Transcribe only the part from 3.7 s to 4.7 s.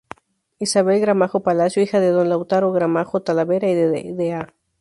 de Da.